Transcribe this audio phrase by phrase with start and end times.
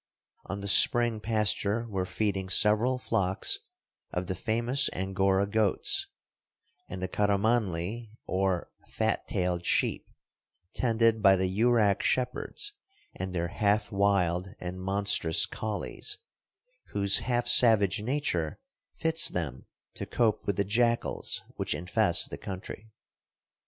[0.47, 3.59] On the spring pasture were feeding several flocks
[4.11, 6.07] of the famous Angora goats,
[6.89, 10.07] and the karamanli or fat tailed sheep,
[10.73, 12.73] tended by the Yurak shepherds
[13.13, 16.17] and their half wild and monstrous collies,
[16.87, 18.57] whose half savage nature
[18.95, 22.89] fits them to cope with the jackals which infest the country.